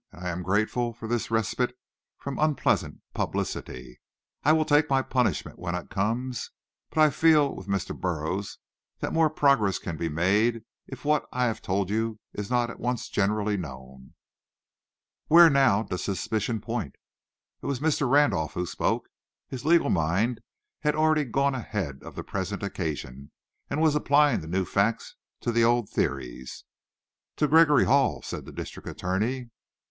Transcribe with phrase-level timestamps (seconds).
[0.11, 1.77] "And I am grateful for this respite
[2.17, 4.01] from unpleasant publicity.
[4.43, 6.49] I will take my punishment when it comes,
[6.89, 7.95] but I feel with Mr.
[7.95, 8.57] Burroughs
[8.97, 12.79] that more progress can be made if what I have told you is not at
[12.79, 14.15] once generally known."
[15.27, 16.95] "Where now does suspicion point?"
[17.61, 18.09] It was Mr.
[18.09, 19.07] Randolph who spoke.
[19.49, 20.41] His legal mind
[20.79, 23.29] had already gone ahead of the present occasion,
[23.69, 26.63] and was applying the new facts to the old theories.
[27.35, 29.51] "To Gregory Hall," said the district attorney.